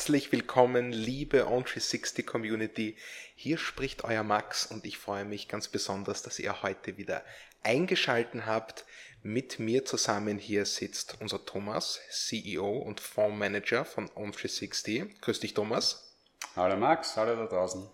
[0.00, 2.96] Herzlich willkommen, liebe On360 Community.
[3.34, 7.22] Hier spricht euer Max und ich freue mich ganz besonders, dass ihr heute wieder
[7.64, 8.86] eingeschalten habt.
[9.22, 15.20] Mit mir zusammen hier sitzt unser Thomas, CEO und Fondsmanager von On360.
[15.20, 16.16] Grüß dich, Thomas.
[16.56, 17.86] Hallo Max, hallo da draußen.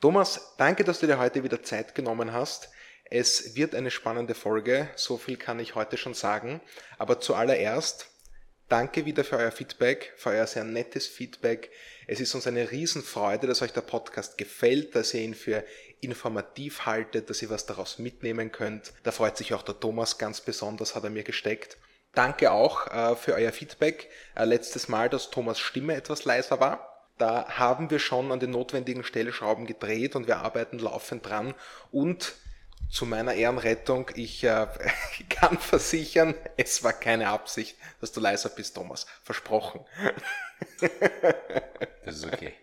[0.00, 2.70] Thomas, danke, dass du dir heute wieder Zeit genommen hast.
[3.04, 6.62] Es wird eine spannende Folge, so viel kann ich heute schon sagen.
[6.96, 8.09] Aber zuallererst
[8.70, 11.72] Danke wieder für euer Feedback, für euer sehr nettes Feedback.
[12.06, 15.64] Es ist uns eine Riesenfreude, dass euch der Podcast gefällt, dass ihr ihn für
[16.00, 18.92] informativ haltet, dass ihr was daraus mitnehmen könnt.
[19.02, 21.78] Da freut sich auch der Thomas ganz besonders, hat er mir gesteckt.
[22.14, 24.08] Danke auch äh, für euer Feedback.
[24.36, 27.08] Äh, letztes Mal, dass Thomas Stimme etwas leiser war.
[27.18, 31.54] Da haben wir schon an den notwendigen Stellschrauben gedreht und wir arbeiten laufend dran
[31.90, 32.34] und
[32.90, 34.66] zu meiner Ehrenrettung, ich äh,
[35.28, 39.06] kann versichern, es war keine Absicht, dass du leiser bist, Thomas.
[39.22, 39.80] Versprochen.
[42.04, 42.54] Das ist okay.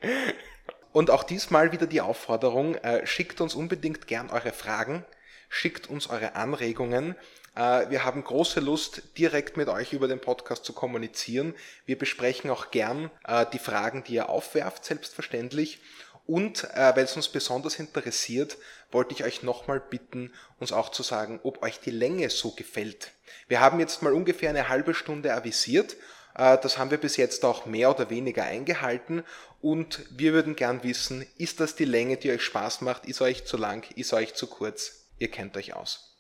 [0.92, 5.06] Und auch diesmal wieder die Aufforderung, äh, schickt uns unbedingt gern eure Fragen,
[5.48, 7.16] schickt uns eure Anregungen.
[7.56, 11.54] Äh, wir haben große Lust, direkt mit euch über den Podcast zu kommunizieren.
[11.86, 15.80] Wir besprechen auch gern äh, die Fragen, die ihr aufwerft, selbstverständlich.
[16.28, 18.58] Und äh, weil es uns besonders interessiert,
[18.92, 23.11] wollte ich euch nochmal bitten, uns auch zu sagen, ob euch die Länge so gefällt.
[23.47, 25.95] Wir haben jetzt mal ungefähr eine halbe Stunde avisiert.
[26.36, 29.23] Äh, das haben wir bis jetzt auch mehr oder weniger eingehalten.
[29.61, 33.05] Und wir würden gern wissen, ist das die Länge, die euch Spaß macht?
[33.05, 33.89] Ist euch zu lang?
[33.95, 35.08] Ist euch zu kurz?
[35.20, 36.17] Ihr kennt euch aus.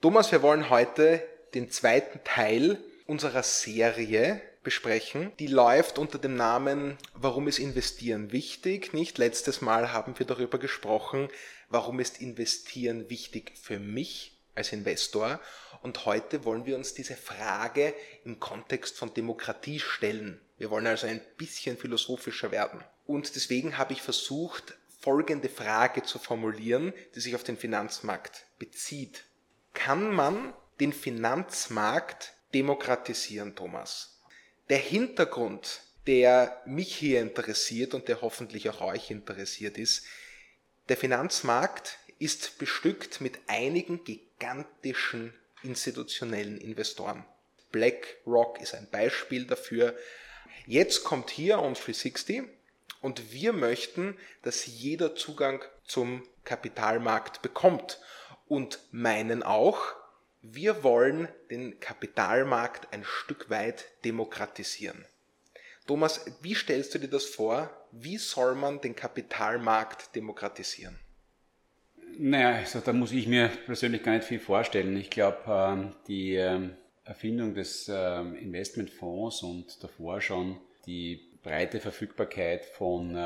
[0.00, 1.22] Thomas, wir wollen heute
[1.54, 5.32] den zweiten Teil unserer Serie besprechen.
[5.38, 8.92] Die läuft unter dem Namen Warum ist Investieren wichtig?
[8.92, 11.28] Nicht letztes Mal haben wir darüber gesprochen,
[11.68, 15.40] warum ist Investieren wichtig für mich als Investor?
[15.82, 20.40] Und heute wollen wir uns diese Frage im Kontext von Demokratie stellen.
[20.58, 22.84] Wir wollen also ein bisschen philosophischer werden.
[23.04, 29.24] Und deswegen habe ich versucht, folgende Frage zu formulieren, die sich auf den Finanzmarkt bezieht.
[29.74, 34.11] Kann man den Finanzmarkt demokratisieren, Thomas?
[34.72, 40.06] Der Hintergrund, der mich hier interessiert und der hoffentlich auch euch interessiert ist,
[40.88, 47.22] der Finanzmarkt ist bestückt mit einigen gigantischen institutionellen Investoren.
[47.70, 49.94] BlackRock ist ein Beispiel dafür.
[50.64, 52.44] Jetzt kommt hier on 360
[53.02, 58.00] und wir möchten, dass jeder Zugang zum Kapitalmarkt bekommt
[58.48, 60.01] und meinen auch,
[60.42, 65.04] wir wollen den Kapitalmarkt ein Stück weit demokratisieren.
[65.86, 67.70] Thomas, wie stellst du dir das vor?
[67.92, 70.98] Wie soll man den Kapitalmarkt demokratisieren?
[72.18, 74.96] Naja, also da muss ich mir persönlich gar nicht viel vorstellen.
[74.96, 82.64] Ich glaube, ähm, die ähm, Erfindung des ähm, Investmentfonds und davor schon die breite Verfügbarkeit
[82.64, 83.16] von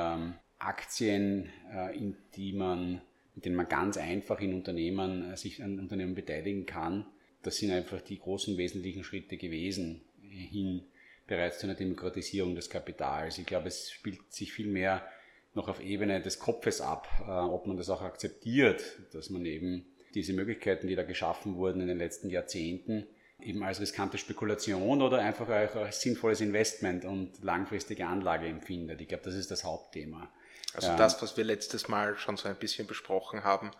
[0.59, 3.01] Aktien, äh, in die man
[3.37, 7.07] mit denen man ganz einfach in Unternehmen äh, sich an Unternehmen beteiligen kann.
[7.43, 10.83] Das sind einfach die großen wesentlichen Schritte gewesen hin
[11.29, 13.39] bereits zu einer Demokratisierung des Kapitals.
[13.39, 15.07] Ich glaube, es spielt sich viel mehr
[15.55, 18.83] noch auf Ebene des Kopfes ab, äh, ob man das auch akzeptiert,
[19.13, 23.07] dass man eben diese Möglichkeiten, die da geschaffen wurden in den letzten Jahrzehnten,
[23.41, 29.01] eben als riskante Spekulation oder einfach als sinnvolles Investment und langfristige Anlage empfindet.
[29.03, 30.33] Ich glaube, das ist das Hauptthema.
[30.77, 33.71] Also ähm, das, was wir letztes Mal schon so ein bisschen besprochen haben.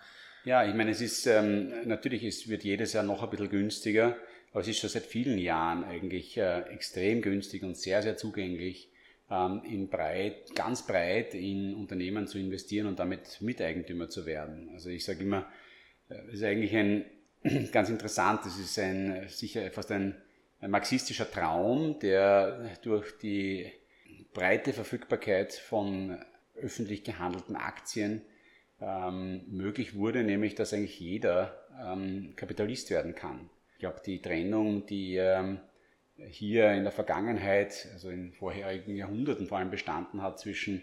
[0.45, 4.17] Ja, ich meine, es ist ähm, natürlich, es wird jedes Jahr noch ein bisschen günstiger,
[4.53, 8.91] aber es ist schon seit vielen Jahren eigentlich äh, extrem günstig und sehr, sehr zugänglich,
[9.31, 14.71] ähm, in breit, ganz breit in Unternehmen zu investieren und damit Miteigentümer zu werden.
[14.73, 15.47] Also ich sage immer,
[16.09, 17.05] äh, es ist eigentlich ein
[17.73, 20.17] ganz interessant, es ist ein sicher fast ein,
[20.61, 23.73] ein marxistischer Traum, der durch die
[24.33, 26.19] breite Verfügbarkeit von
[26.61, 28.23] öffentlich gehandelten Aktien
[28.81, 33.49] ähm, möglich wurde, nämlich dass eigentlich jeder ähm, Kapitalist werden kann.
[33.75, 35.61] Ich glaube, die Trennung, die ähm,
[36.17, 40.83] hier in der Vergangenheit, also in vorherigen Jahrhunderten vor allem bestanden hat zwischen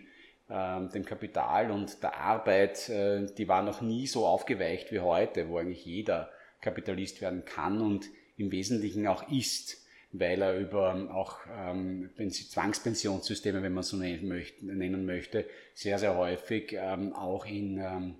[0.49, 5.49] ähm, dem Kapital und der Arbeit, äh, die war noch nie so aufgeweicht wie heute,
[5.49, 6.29] wo eigentlich jeder
[6.61, 9.82] Kapitalist werden kann und im Wesentlichen auch ist
[10.13, 16.73] weil er über ähm, auch ähm, Zwangspensionssysteme, wenn man so nennen möchte, sehr, sehr häufig
[16.73, 18.15] ähm, auch in, ähm,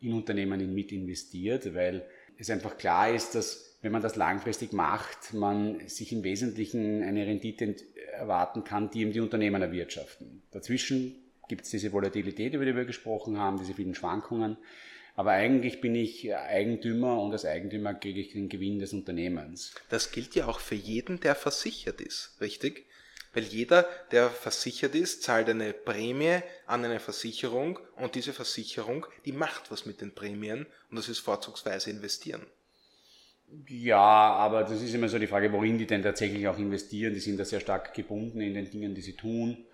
[0.00, 2.06] in Unternehmen mit investiert, weil
[2.38, 7.26] es einfach klar ist, dass wenn man das langfristig macht, man sich im Wesentlichen eine
[7.26, 7.74] Rendite
[8.12, 10.42] erwarten kann, die eben die Unternehmen erwirtschaften.
[10.52, 11.16] Dazwischen
[11.48, 14.56] gibt es diese Volatilität, über die wir gesprochen haben, diese vielen Schwankungen.
[15.14, 19.74] Aber eigentlich bin ich Eigentümer und als Eigentümer kriege ich den Gewinn des Unternehmens.
[19.90, 22.86] Das gilt ja auch für jeden, der versichert ist, richtig?
[23.34, 29.32] Weil jeder, der versichert ist, zahlt eine Prämie an eine Versicherung und diese Versicherung, die
[29.32, 32.46] macht was mit den Prämien und das ist vorzugsweise investieren.
[33.68, 37.12] Ja, aber das ist immer so die Frage, worin die denn tatsächlich auch investieren.
[37.12, 39.66] Die sind da sehr stark gebunden in den Dingen, die sie tun.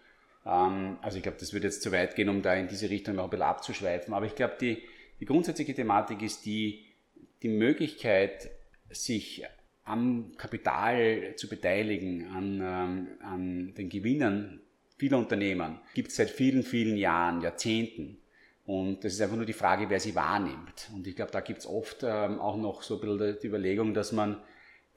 [0.45, 3.17] Ähm, also ich glaube, das würde jetzt zu weit gehen, um da in diese Richtung
[3.17, 4.15] noch ein bisschen abzuschweifen.
[4.15, 4.83] Aber ich glaube, die,
[5.21, 6.85] die grundsätzliche Thematik ist die,
[7.43, 8.51] die Möglichkeit,
[8.91, 9.45] sich
[9.85, 14.61] am Kapital zu beteiligen, an, ähm, an den Gewinnen
[14.97, 18.19] vieler Unternehmen, gibt es seit vielen, vielen Jahren, Jahrzehnten.
[18.67, 20.91] Und das ist einfach nur die Frage, wer sie wahrnimmt.
[20.95, 23.95] Und ich glaube, da gibt es oft ähm, auch noch so ein bisschen die Überlegung,
[23.95, 24.43] dass man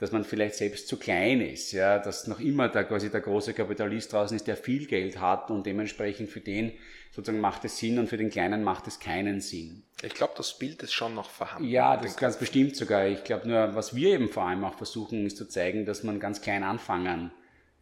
[0.01, 3.53] dass man vielleicht selbst zu klein ist, ja, dass noch immer da quasi der große
[3.53, 6.71] Kapitalist draußen ist, der viel Geld hat und dementsprechend für den
[7.11, 9.83] sozusagen macht es Sinn und für den Kleinen macht es keinen Sinn.
[10.01, 11.69] Ich glaube, das Bild ist schon noch vorhanden.
[11.69, 13.05] Ja, das ist ganz bestimmt sogar.
[13.05, 16.19] Ich glaube nur, was wir eben vor allem auch versuchen, ist zu zeigen, dass man
[16.19, 17.31] ganz klein anfangen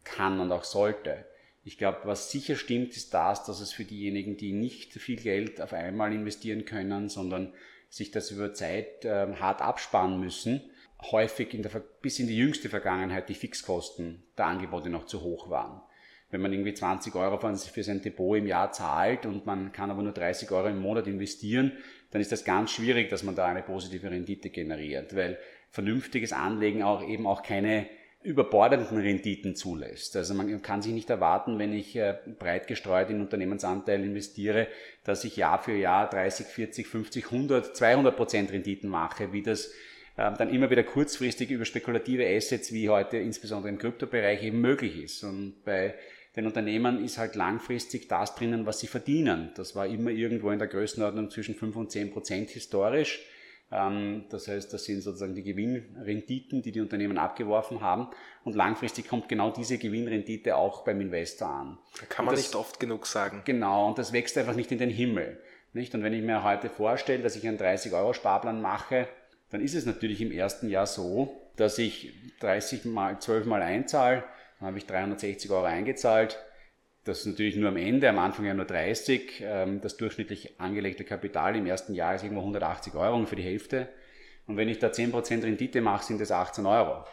[0.04, 1.24] kann und auch sollte.
[1.64, 5.58] Ich glaube, was sicher stimmt, ist das, dass es für diejenigen, die nicht viel Geld
[5.62, 7.54] auf einmal investieren können, sondern
[7.88, 10.60] sich das über Zeit äh, hart absparen müssen,
[11.10, 11.70] häufig in der,
[12.02, 15.80] bis in die jüngste Vergangenheit die Fixkosten der Angebote noch zu hoch waren.
[16.30, 20.02] Wenn man irgendwie 20 Euro für sein Depot im Jahr zahlt und man kann aber
[20.02, 21.72] nur 30 Euro im Monat investieren,
[22.12, 25.38] dann ist das ganz schwierig, dass man da eine positive Rendite generiert, weil
[25.70, 27.88] vernünftiges Anlegen auch eben auch keine
[28.22, 30.14] überbordenden Renditen zulässt.
[30.14, 34.68] Also man kann sich nicht erwarten, wenn ich äh, breit gestreut in Unternehmensanteil investiere,
[35.04, 39.72] dass ich Jahr für Jahr 30, 40, 50, 100, 200 Prozent Renditen mache, wie das
[40.20, 45.24] dann immer wieder kurzfristig über spekulative Assets wie heute insbesondere im Kryptobereich eben möglich ist.
[45.24, 45.94] Und bei
[46.36, 49.50] den Unternehmen ist halt langfristig das drinnen, was sie verdienen.
[49.56, 53.20] Das war immer irgendwo in der Größenordnung zwischen 5 und 10 Prozent historisch.
[53.72, 58.08] Ähm, das heißt, das sind sozusagen die Gewinnrenditen, die die Unternehmen abgeworfen haben.
[58.44, 61.78] Und langfristig kommt genau diese Gewinnrendite auch beim Investor an.
[61.98, 63.42] Da kann man das, nicht oft genug sagen.
[63.44, 65.40] Genau, und das wächst einfach nicht in den Himmel.
[65.72, 65.94] Nicht?
[65.94, 69.08] Und wenn ich mir heute vorstelle, dass ich einen 30-Euro-Sparplan mache,
[69.50, 74.24] dann ist es natürlich im ersten Jahr so, dass ich 30 mal, 12 mal einzahle,
[74.58, 76.38] dann habe ich 360 Euro eingezahlt.
[77.04, 79.42] Das ist natürlich nur am Ende, am Anfang ja nur 30.
[79.42, 83.88] Ähm, das durchschnittlich angelegte Kapital im ersten Jahr ist irgendwo 180 Euro für die Hälfte.
[84.46, 87.04] Und wenn ich da 10% Rendite mache, sind das 18 Euro.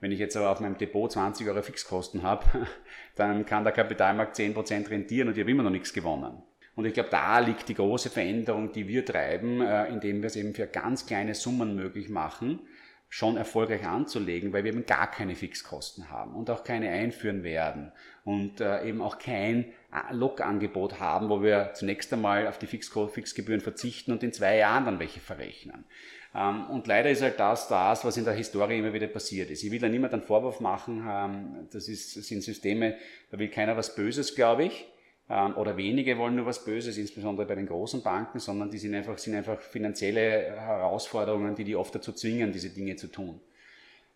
[0.00, 2.44] Wenn ich jetzt aber auf meinem Depot 20 Euro Fixkosten habe,
[3.16, 6.42] dann kann der Kapitalmarkt 10% rentieren und ich habe immer noch nichts gewonnen.
[6.78, 10.36] Und ich glaube, da liegt die große Veränderung, die wir treiben, äh, indem wir es
[10.36, 12.60] eben für ganz kleine Summen möglich machen,
[13.08, 17.90] schon erfolgreich anzulegen, weil wir eben gar keine Fixkosten haben und auch keine einführen werden
[18.22, 23.60] und äh, eben auch kein äh, Lokangebot haben, wo wir zunächst einmal auf die Fixgebühren
[23.60, 25.84] verzichten und in zwei Jahren dann welche verrechnen.
[26.32, 29.64] Ähm, und leider ist halt das das, was in der Historie immer wieder passiert ist.
[29.64, 32.94] Ich will da niemand einen Vorwurf machen, ähm, das, ist, das sind Systeme,
[33.32, 34.86] da will keiner was Böses, glaube ich.
[35.30, 38.94] Ähm, oder wenige wollen nur was Böses, insbesondere bei den großen Banken, sondern die sind
[38.94, 43.40] einfach, sind einfach finanzielle Herausforderungen, die die oft dazu zwingen, diese Dinge zu tun.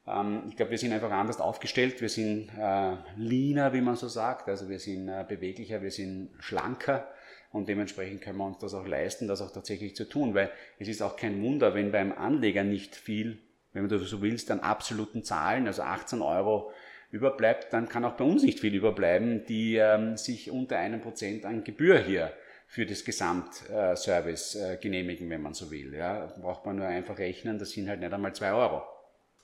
[0.06, 4.09] Ähm, ich glaube, wir sind einfach anders aufgestellt, wir sind äh, leaner, wie man so
[4.09, 7.09] sagt, also wir sind äh, beweglicher, wir sind schlanker.
[7.53, 10.88] Und dementsprechend können wir uns das auch leisten, das auch tatsächlich zu tun, weil es
[10.88, 13.43] ist auch kein Wunder, wenn beim Anleger nicht viel,
[13.75, 16.72] wenn du so willst, an absoluten Zahlen, also 18 Euro
[17.12, 21.44] überbleibt, dann kann auch bei uns nicht viel überbleiben, die ähm, sich unter einem Prozent
[21.44, 22.32] an Gebühr hier
[22.66, 25.94] für das Gesamtservice äh, genehmigen, wenn man so will.
[25.94, 28.82] Ja, braucht man nur einfach rechnen, das sind halt nicht einmal zwei Euro.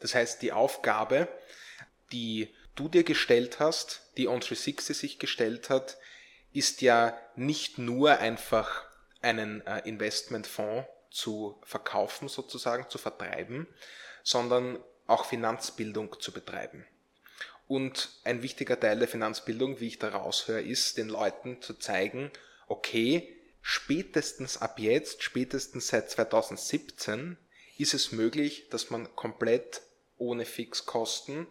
[0.01, 1.29] Das heißt, die Aufgabe,
[2.11, 5.99] die du dir gestellt hast, die On360 sich gestellt hat,
[6.55, 8.87] ist ja nicht nur einfach
[9.21, 13.67] einen äh, Investmentfonds zu verkaufen, sozusagen zu vertreiben,
[14.23, 16.87] sondern auch Finanzbildung zu betreiben.
[17.69, 22.31] Und ein wichtiger Teil der Finanzbildung, wie ich da raushöre, ist, den Leuten zu zeigen,
[22.67, 23.29] okay,
[23.61, 27.37] spätestens ab jetzt, spätestens seit 2017,
[27.77, 29.83] ist es möglich, dass man komplett
[30.17, 31.47] ohne Fixkosten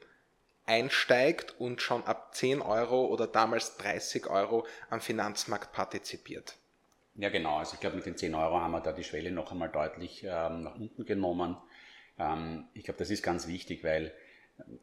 [0.66, 6.56] einsteigt und schon ab 10 Euro oder damals 30 Euro am Finanzmarkt partizipiert.
[7.16, 7.58] Ja, genau.
[7.58, 10.24] Also ich glaube, mit den 10 Euro haben wir da die Schwelle noch einmal deutlich
[10.24, 11.58] ähm, nach unten genommen.
[12.20, 14.14] Ähm, ich glaube, das ist ganz wichtig, weil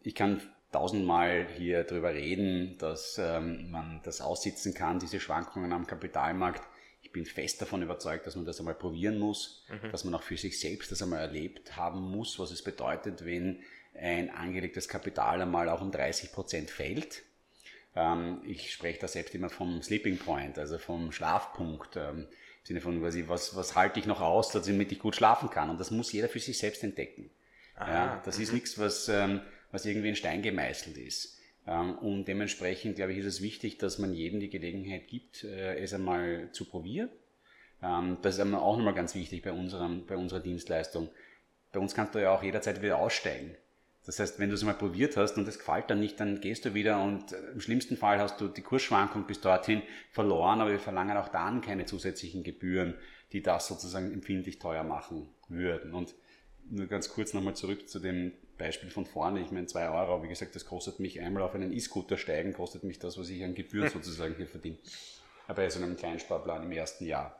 [0.02, 0.40] ich kann
[0.74, 6.62] tausendmal hier drüber reden, dass ähm, man das aussitzen kann, diese Schwankungen am Kapitalmarkt.
[7.00, 9.92] Ich bin fest davon überzeugt, dass man das einmal probieren muss, mhm.
[9.92, 13.60] dass man auch für sich selbst das einmal erlebt haben muss, was es bedeutet, wenn
[13.94, 17.22] ein angelegtes Kapital einmal auch um 30 Prozent fällt.
[17.94, 21.96] Ähm, ich spreche da selbst immer vom Sleeping Point, also vom Schlafpunkt.
[21.96, 22.26] Ähm, Im
[22.64, 25.70] Sinne von, was, was, was halte ich noch aus, damit ich gut schlafen kann.
[25.70, 27.30] Und das muss jeder für sich selbst entdecken.
[27.76, 28.54] Aha, ja, das ist mhm.
[28.54, 29.40] nichts, was, ähm,
[29.74, 31.36] was irgendwie in Stein gemeißelt ist.
[31.66, 35.78] Ähm, und dementsprechend, glaube ich, ist es wichtig, dass man jedem die Gelegenheit gibt, äh,
[35.78, 37.10] es einmal zu probieren.
[37.82, 41.08] Ähm, das ist auch nochmal ganz wichtig bei, unserem, bei unserer Dienstleistung.
[41.72, 43.56] Bei uns kannst du ja auch jederzeit wieder aussteigen.
[44.06, 46.64] Das heißt, wenn du es mal probiert hast und es gefällt dann nicht, dann gehst
[46.66, 50.70] du wieder und äh, im schlimmsten Fall hast du die Kursschwankung bis dorthin verloren, aber
[50.70, 52.94] wir verlangen auch dann keine zusätzlichen Gebühren,
[53.32, 55.94] die das sozusagen empfindlich teuer machen würden.
[55.94, 56.14] Und
[56.70, 59.40] nur ganz kurz nochmal zurück zu dem Beispiel von vorne.
[59.40, 62.84] Ich meine, zwei Euro, wie gesagt, das kostet mich einmal auf einen E-Scooter steigen, kostet
[62.84, 64.78] mich das, was ich an Gebühren sozusagen hier verdiene.
[65.48, 67.38] Bei so einem Kleinsparplan im ersten Jahr.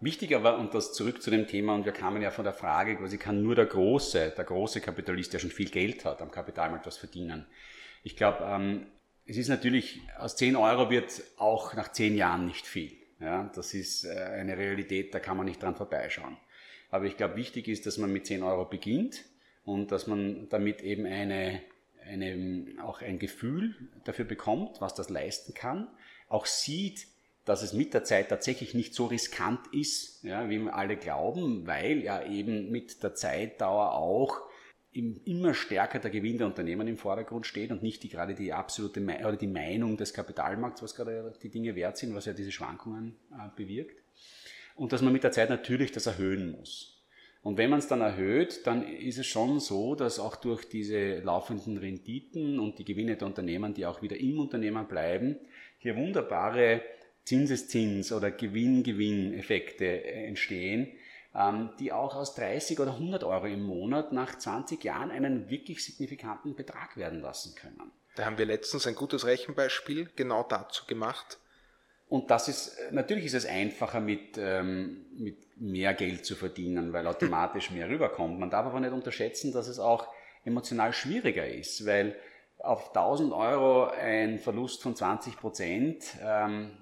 [0.00, 2.96] Wichtig aber, und das zurück zu dem Thema, und wir kamen ja von der Frage,
[2.96, 6.86] quasi kann nur der große, der große Kapitalist, der schon viel Geld hat, am Kapitalmarkt
[6.86, 7.44] was verdienen.
[8.02, 8.86] Ich glaube, ähm,
[9.26, 12.92] es ist natürlich, aus 10 Euro wird auch nach 10 Jahren nicht viel.
[13.20, 16.38] Ja, das ist äh, eine Realität, da kann man nicht dran vorbeischauen.
[16.90, 19.22] Aber ich glaube, wichtig ist, dass man mit 10 Euro beginnt
[19.64, 21.60] und dass man damit eben eine,
[22.04, 23.74] eine, auch ein Gefühl
[24.04, 25.88] dafür bekommt, was das leisten kann,
[26.28, 27.06] auch sieht,
[27.44, 31.66] dass es mit der Zeit tatsächlich nicht so riskant ist, ja, wie wir alle glauben,
[31.66, 34.40] weil ja eben mit der Zeitdauer auch
[34.92, 39.00] immer stärker der Gewinn der Unternehmen im Vordergrund steht und nicht die, gerade die absolute
[39.00, 43.16] oder die Meinung des Kapitalmarkts, was gerade die Dinge wert sind, was ja diese Schwankungen
[43.32, 44.02] äh, bewirkt.
[44.74, 46.99] Und dass man mit der Zeit natürlich das erhöhen muss.
[47.42, 51.20] Und wenn man es dann erhöht, dann ist es schon so, dass auch durch diese
[51.20, 55.36] laufenden Renditen und die Gewinne der Unternehmen, die auch wieder im Unternehmen bleiben,
[55.78, 56.82] hier wunderbare
[57.24, 60.88] Zinseszins- oder Gewinn-Gewinn-Effekte äh, entstehen,
[61.34, 65.84] ähm, die auch aus 30 oder 100 Euro im Monat nach 20 Jahren einen wirklich
[65.84, 67.92] signifikanten Betrag werden lassen können.
[68.16, 71.38] Da haben wir letztens ein gutes Rechenbeispiel genau dazu gemacht.
[72.10, 77.06] Und das ist, natürlich ist es einfacher mit, ähm, mit mehr Geld zu verdienen, weil
[77.06, 78.38] automatisch mehr rüberkommt.
[78.38, 80.08] Man darf aber nicht unterschätzen, dass es auch
[80.44, 82.16] emotional schwieriger ist, weil
[82.58, 86.72] auf 1000 Euro ein Verlust von 20 Prozent, ähm,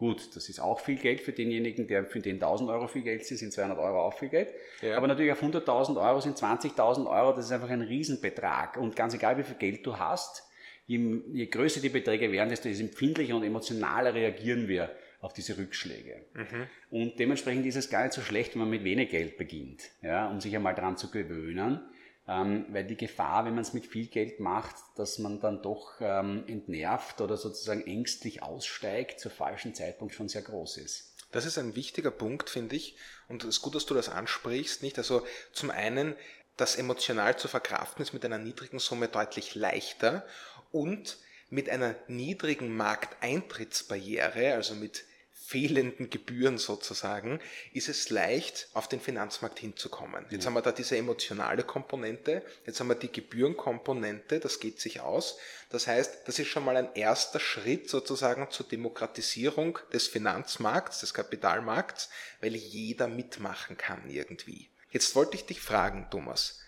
[0.00, 3.26] Gut, das ist auch viel Geld für denjenigen, der für den 1000 Euro viel Geld
[3.26, 4.48] sind, sind 200 Euro auch viel Geld.
[4.80, 4.96] Ja.
[4.96, 8.78] Aber natürlich auf 100.000 Euro sind 20.000 Euro, das ist einfach ein Riesenbetrag.
[8.78, 10.49] Und ganz egal, wie viel Geld du hast,
[10.90, 16.24] je, je größer die Beträge werden, desto empfindlicher und emotionaler reagieren wir auf diese Rückschläge.
[16.34, 16.66] Mhm.
[16.90, 20.28] Und dementsprechend ist es gar nicht so schlecht, wenn man mit wenig Geld beginnt, ja,
[20.28, 21.80] um sich einmal daran zu gewöhnen.
[22.26, 26.00] Ähm, weil die Gefahr, wenn man es mit viel Geld macht, dass man dann doch
[26.00, 31.16] ähm, entnervt oder sozusagen ängstlich aussteigt zur falschen Zeitpunkt schon sehr groß ist.
[31.32, 32.96] Das ist ein wichtiger Punkt, finde ich.
[33.28, 34.98] Und es ist gut, dass du das ansprichst, nicht?
[34.98, 36.14] Also zum einen,
[36.56, 40.24] das emotional zu verkraften ist mit einer niedrigen Summe deutlich leichter
[40.72, 41.18] und
[41.50, 45.04] mit einer niedrigen Markteintrittsbarriere, also mit
[45.50, 47.40] fehlenden Gebühren sozusagen,
[47.72, 50.24] ist es leicht, auf den Finanzmarkt hinzukommen.
[50.30, 50.46] Jetzt ja.
[50.46, 55.38] haben wir da diese emotionale Komponente, jetzt haben wir die Gebührenkomponente, das geht sich aus.
[55.70, 61.14] Das heißt, das ist schon mal ein erster Schritt sozusagen zur Demokratisierung des Finanzmarkts, des
[61.14, 62.10] Kapitalmarkts,
[62.40, 64.68] weil jeder mitmachen kann irgendwie.
[64.92, 66.60] Jetzt wollte ich dich fragen, Thomas,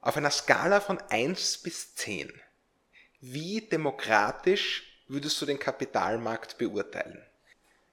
[0.00, 2.32] auf einer Skala von 1 bis 10,
[3.32, 7.22] wie demokratisch würdest du den Kapitalmarkt beurteilen?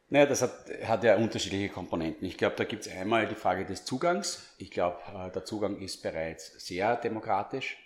[0.10, 0.52] Naja, das hat,
[0.84, 2.28] hat ja unterschiedliche Komponenten.
[2.28, 4.54] Ich glaube, da gibt es einmal die Frage des Zugangs.
[4.58, 7.78] Ich glaube, äh, der Zugang ist bereits sehr demokratisch.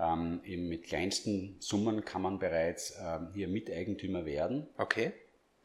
[0.00, 4.66] Ähm, eben mit kleinsten Summen kann man bereits ähm, hier Miteigentümer werden.
[4.76, 5.12] Okay.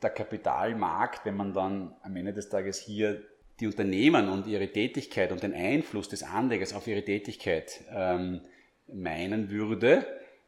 [0.04, 3.24] Der Kapitalmarkt, wenn man dann am Ende des Tages hier
[3.60, 8.42] die Unternehmen und ihre Tätigkeit und den Einfluss des Anlegers auf ihre Tätigkeit ähm,
[8.88, 10.06] meinen würde,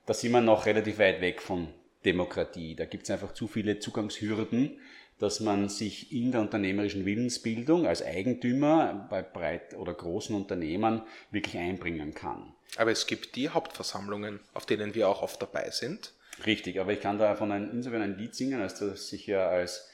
[0.08, 1.68] da sind wir noch relativ weit weg von
[2.04, 2.76] Demokratie.
[2.76, 4.80] Da gibt es einfach zu viele Zugangshürden
[5.20, 11.58] dass man sich in der unternehmerischen Willensbildung als Eigentümer bei breit oder großen Unternehmen wirklich
[11.58, 12.54] einbringen kann.
[12.76, 16.14] Aber es gibt die Hauptversammlungen, auf denen wir auch oft dabei sind.
[16.46, 19.48] Richtig, aber ich kann da von ein, insofern ein Lied singen, als dass ich ja
[19.48, 19.90] als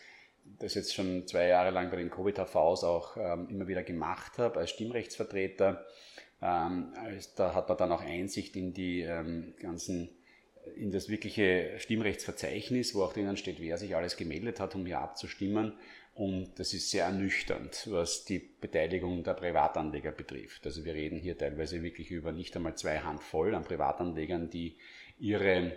[0.59, 4.59] das jetzt schon zwei Jahre lang bei den Covid-HVs auch ähm, immer wieder gemacht habe,
[4.59, 5.85] als Stimmrechtsvertreter.
[6.43, 6.93] Ähm,
[7.37, 10.09] da hat man dann auch Einsicht in die ähm, ganzen
[10.75, 14.99] in das wirkliche Stimmrechtsverzeichnis, wo auch drinnen steht, wer sich alles gemeldet hat, um hier
[14.99, 15.73] abzustimmen.
[16.15, 20.65] Und das ist sehr ernüchternd, was die Beteiligung der Privatanleger betrifft.
[20.65, 24.77] Also wir reden hier teilweise wirklich über nicht einmal zwei Handvoll an Privatanlegern, die
[25.19, 25.75] ihre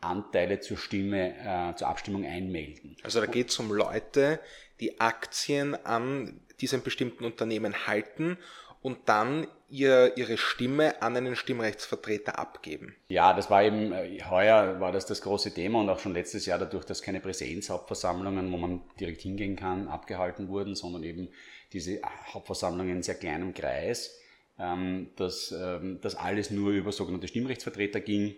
[0.00, 2.96] Anteile zur Stimme, äh, zur Abstimmung einmelden.
[3.02, 4.40] Also da geht es um Leute,
[4.80, 8.36] die Aktien an diesem bestimmten Unternehmen halten
[8.82, 12.94] und dann ihr, ihre Stimme an einen Stimmrechtsvertreter abgeben.
[13.08, 16.46] Ja, das war eben, äh, heuer war das das große Thema und auch schon letztes
[16.46, 21.28] Jahr dadurch, dass keine Präsenzhauptversammlungen, wo man direkt hingehen kann, abgehalten wurden, sondern eben
[21.72, 22.00] diese
[22.32, 24.18] Hauptversammlungen in sehr kleinem Kreis,
[24.58, 28.34] ähm, dass ähm, das alles nur über sogenannte Stimmrechtsvertreter ging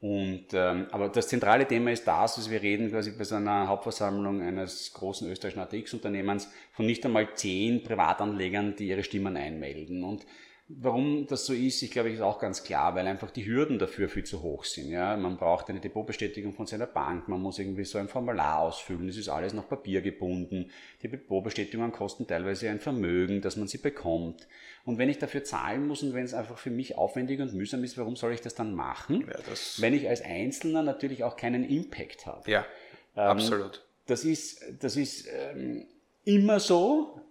[0.00, 3.66] Und, ähm, aber das zentrale Thema ist das, dass wir reden quasi bei so einer
[3.66, 10.04] Hauptversammlung eines großen österreichischen ATX-Unternehmens von nicht einmal zehn Privatanlegern, die ihre Stimmen einmelden.
[10.04, 10.24] Und
[10.70, 14.10] Warum das so ist, ich glaube, ist auch ganz klar, weil einfach die Hürden dafür
[14.10, 14.90] viel zu hoch sind.
[14.90, 15.16] Ja?
[15.16, 19.16] Man braucht eine Depotbestätigung von seiner Bank, man muss irgendwie so ein Formular ausfüllen, es
[19.16, 20.70] ist alles nach Papier gebunden.
[21.02, 24.46] Die Depotbestätigungen kosten teilweise ein Vermögen, dass man sie bekommt.
[24.84, 27.82] Und wenn ich dafür zahlen muss und wenn es einfach für mich aufwendig und mühsam
[27.82, 29.24] ist, warum soll ich das dann machen?
[29.26, 32.50] Ja, das wenn ich als Einzelner natürlich auch keinen Impact habe.
[32.50, 32.66] Ja,
[33.16, 33.86] ähm, absolut.
[34.04, 35.86] Das ist, das ist ähm,
[36.24, 37.22] immer so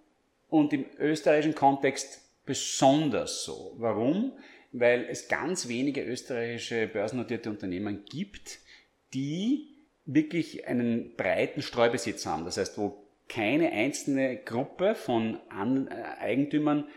[0.50, 3.76] und im österreichischen Kontext besonders so.
[3.78, 4.34] Warum?
[4.72, 8.60] Weil es ganz wenige österreichische börsennotierte Unternehmen gibt,
[9.14, 9.76] die
[10.06, 12.46] wirklich einen breiten Streubesitz haben.
[12.46, 16.88] Das heißt, wo keine einzelne Gruppe von An äh, Eigentümern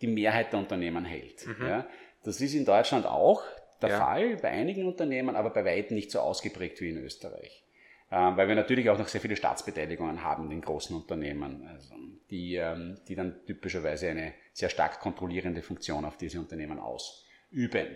[0.00, 1.46] die Mehrheit der Unternehmen hält.
[1.46, 1.66] Mhm.
[1.66, 1.86] Ja,
[2.24, 3.42] das ist in Deutschland auch
[3.82, 3.98] der ja.
[3.98, 7.65] Fall bei einigen Unternehmen, aber bei weitem nicht so ausgeprägt wie in Österreich.
[8.10, 11.94] Ähm, weil wir natürlich auch noch sehr viele Staatsbeteiligungen haben in den großen Unternehmen, also
[12.30, 17.88] die, ähm, die dann typischerweise eine sehr stark kontrollierende Funktion auf diese Unternehmen ausüben.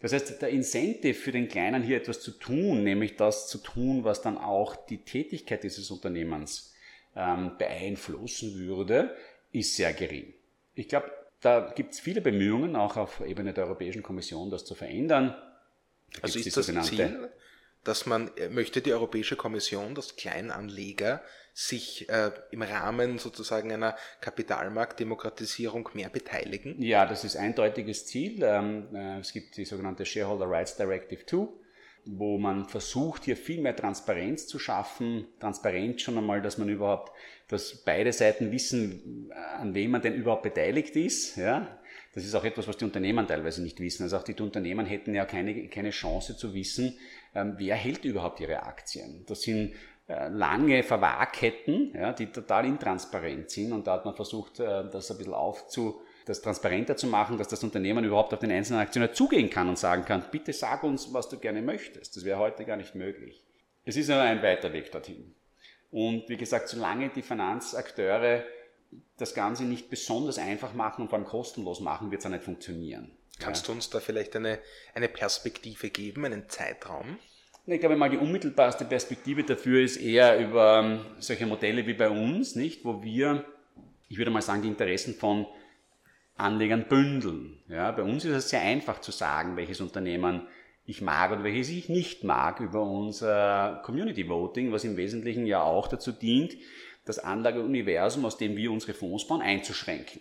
[0.00, 4.02] Das heißt, der Incentive für den Kleinen hier etwas zu tun, nämlich das zu tun,
[4.04, 6.74] was dann auch die Tätigkeit dieses Unternehmens
[7.14, 9.14] ähm, beeinflussen würde,
[9.52, 10.32] ist sehr gering.
[10.74, 14.74] Ich glaube, da gibt es viele Bemühungen, auch auf Ebene der Europäischen Kommission, das zu
[14.74, 15.34] verändern.
[16.14, 17.30] Da also ist das Ziel,
[17.84, 21.22] dass man äh, möchte die Europäische Kommission, dass Kleinanleger
[21.52, 26.80] sich äh, im Rahmen sozusagen einer Kapitalmarktdemokratisierung mehr beteiligen?
[26.80, 28.42] Ja, das ist eindeutiges Ziel.
[28.42, 31.48] Ähm, äh, es gibt die sogenannte Shareholder Rights Directive 2,
[32.06, 35.26] wo man versucht, hier viel mehr Transparenz zu schaffen.
[35.38, 37.12] Transparenz schon einmal, dass man überhaupt,
[37.48, 41.36] dass beide Seiten wissen, an wem man denn überhaupt beteiligt ist.
[41.36, 41.80] Ja?
[42.14, 44.02] Das ist auch etwas, was die Unternehmen teilweise nicht wissen.
[44.02, 46.98] Also auch die Unternehmen hätten ja keine, keine Chance zu wissen,
[47.32, 49.24] wer hält überhaupt ihre Aktien.
[49.26, 49.74] Das sind
[50.10, 55.10] äh, lange Verwahrketten, ja, die total intransparent sind und da hat man versucht, äh, das
[55.10, 59.12] ein bisschen aufzu, das transparenter zu machen, dass das Unternehmen überhaupt auf den einzelnen Aktionär
[59.12, 62.16] zugehen kann und sagen kann, bitte sag uns, was du gerne möchtest.
[62.16, 63.44] Das wäre heute gar nicht möglich.
[63.84, 65.34] Es ist aber ein weiter Weg dorthin.
[65.90, 68.44] Und wie gesagt, solange die Finanzakteure
[69.16, 72.44] das Ganze nicht besonders einfach machen und vor allem kostenlos machen, wird es auch nicht
[72.44, 73.12] funktionieren.
[73.40, 74.58] Kannst du uns da vielleicht eine,
[74.94, 77.18] eine Perspektive geben, einen Zeitraum?
[77.66, 82.10] Ich glaube mal, die unmittelbarste Perspektive dafür ist eher über ähm, solche Modelle wie bei
[82.10, 83.44] uns, nicht, wo wir,
[84.08, 85.46] ich würde mal sagen, die Interessen von
[86.36, 87.62] Anlegern bündeln.
[87.68, 90.48] Ja, bei uns ist es sehr einfach zu sagen, welches Unternehmen
[90.84, 95.62] ich mag und welches ich nicht mag über unser Community Voting, was im Wesentlichen ja
[95.62, 96.56] auch dazu dient,
[97.04, 100.20] das Anlageuniversum, aus dem wir unsere Fonds bauen, einzuschränken.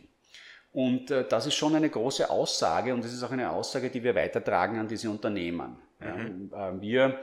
[0.72, 4.04] Und äh, das ist schon eine große Aussage und das ist auch eine Aussage, die
[4.04, 5.78] wir weitertragen an diese Unternehmen.
[6.00, 6.50] Mhm.
[6.52, 7.20] Ja, äh, wir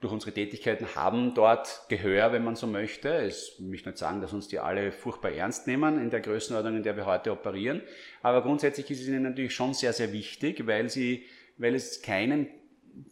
[0.00, 3.26] durch unsere Tätigkeiten haben dort Gehör, wenn man so möchte.
[3.28, 6.82] Ich möchte nicht sagen, dass uns die alle furchtbar ernst nehmen in der Größenordnung, in
[6.82, 7.82] der wir heute operieren.
[8.22, 11.26] Aber grundsätzlich ist es ihnen natürlich schon sehr, sehr wichtig, weil sie,
[11.58, 12.48] weil es keinen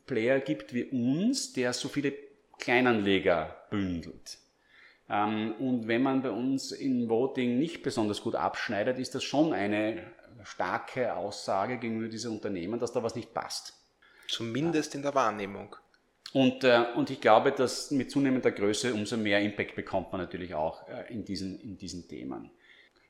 [0.06, 2.14] Player gibt wie uns, der so viele
[2.58, 4.38] Kleinanleger bündelt.
[5.10, 9.52] Ähm, und wenn man bei uns in Voting nicht besonders gut abschneidet, ist das schon
[9.52, 10.02] eine
[10.44, 13.74] starke Aussage gegenüber diesen Unternehmen, dass da was nicht passt.
[14.28, 15.74] Zumindest in der Wahrnehmung.
[16.32, 20.54] Und, äh, und ich glaube, dass mit zunehmender Größe umso mehr Impact bekommt man natürlich
[20.54, 22.50] auch äh, in, diesen, in diesen Themen.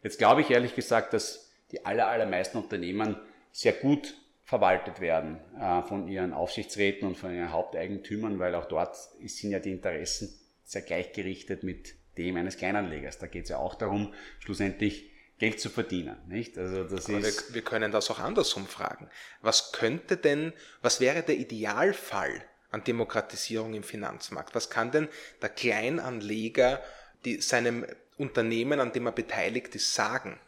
[0.02, 3.16] Jetzt glaube ich ehrlich gesagt, dass die aller, allermeisten Unternehmen
[3.50, 8.96] sehr gut verwaltet werden äh, von ihren Aufsichtsräten und von ihren Haupteigentümern, weil auch dort
[8.96, 10.32] sind ja die Interessen
[10.68, 13.18] sehr gleichgerichtet mit dem eines Kleinanlegers.
[13.18, 16.18] Da geht es ja auch darum, schlussendlich Geld zu verdienen.
[16.28, 16.58] Nicht?
[16.58, 19.08] Also das Aber ist wir, wir können das auch andersrum fragen.
[19.40, 20.52] Was könnte denn,
[20.82, 24.54] was wäre der Idealfall an Demokratisierung im Finanzmarkt?
[24.54, 25.08] Was kann denn
[25.40, 26.82] der Kleinanleger
[27.24, 27.86] die, seinem
[28.18, 30.38] Unternehmen, an dem er beteiligt ist, sagen?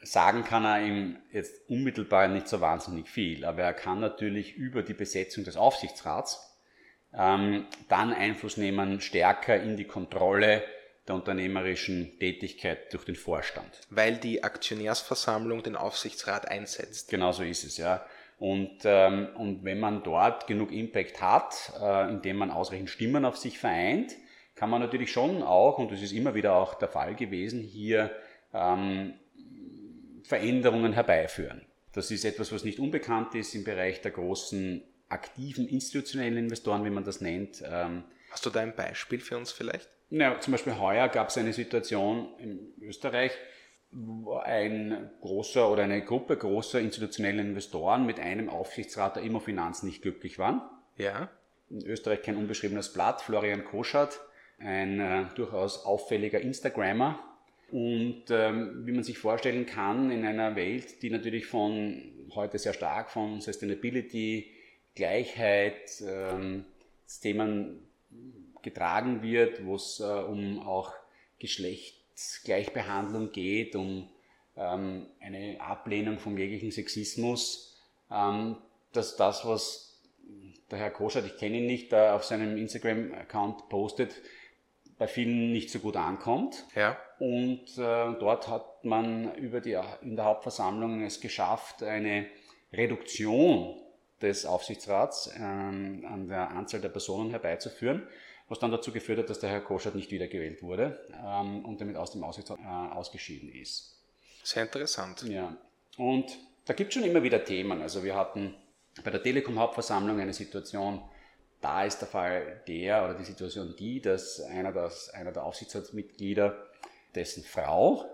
[0.00, 4.82] Sagen kann er ihm jetzt unmittelbar nicht so wahnsinnig viel, aber er kann natürlich über
[4.82, 6.55] die Besetzung des Aufsichtsrats
[7.16, 10.62] ähm, dann Einfluss nehmen stärker in die Kontrolle
[11.08, 13.80] der unternehmerischen Tätigkeit durch den Vorstand.
[13.90, 17.08] Weil die Aktionärsversammlung den Aufsichtsrat einsetzt.
[17.10, 18.04] Genau so ist es, ja.
[18.38, 23.38] Und, ähm, und wenn man dort genug Impact hat, äh, indem man ausreichend Stimmen auf
[23.38, 24.12] sich vereint,
[24.54, 28.10] kann man natürlich schon auch, und das ist immer wieder auch der Fall gewesen, hier
[28.52, 29.14] ähm,
[30.24, 31.62] Veränderungen herbeiführen.
[31.92, 36.90] Das ist etwas, was nicht unbekannt ist im Bereich der großen aktiven institutionellen Investoren, wie
[36.90, 37.62] man das nennt.
[37.64, 39.88] Ähm, Hast du da ein Beispiel für uns vielleicht?
[40.10, 43.32] Ja, zum Beispiel heuer gab es eine Situation in Österreich,
[43.90, 50.02] wo ein großer oder eine Gruppe großer institutioneller Investoren mit einem Aufsichtsrat der Immofinanz nicht
[50.02, 50.60] glücklich waren.
[50.96, 51.30] Ja.
[51.70, 54.20] In Österreich kein unbeschriebenes Blatt, Florian Koschert,
[54.58, 57.18] ein äh, durchaus auffälliger Instagrammer.
[57.72, 62.00] Und ähm, wie man sich vorstellen kann, in einer Welt, die natürlich von
[62.34, 64.52] heute sehr stark von Sustainability,
[64.96, 66.64] Gleichheit, ähm,
[67.20, 67.86] Themen
[68.62, 70.92] getragen wird, wo es äh, um auch
[71.38, 74.08] Geschlechtsgleichbehandlung geht, um
[74.56, 77.80] ähm, eine Ablehnung vom jeglichen Sexismus,
[78.10, 78.56] ähm,
[78.92, 80.02] dass das, was
[80.70, 84.20] der Herr Koschert, ich kenne ihn nicht, da auf seinem Instagram-Account postet,
[84.98, 86.64] bei vielen nicht so gut ankommt.
[86.74, 86.98] Ja.
[87.18, 92.26] Und äh, dort hat man über die, in der Hauptversammlung es geschafft, eine
[92.72, 93.80] Reduktion
[94.22, 98.06] des Aufsichtsrats ähm, an der Anzahl der Personen herbeizuführen,
[98.48, 101.96] was dann dazu geführt hat, dass der Herr Koschert nicht wiedergewählt wurde ähm, und damit
[101.96, 104.00] aus dem Aufsichtsrat äh, ausgeschieden ist.
[104.42, 105.22] Sehr interessant.
[105.24, 105.56] Ja,
[105.98, 107.82] und da gibt es schon immer wieder Themen.
[107.82, 108.54] Also wir hatten
[109.04, 111.02] bei der Telekom-Hauptversammlung eine Situation,
[111.60, 116.56] da ist der Fall der oder die Situation die, dass einer, das, einer der Aufsichtsratsmitglieder,
[117.14, 118.04] dessen Frau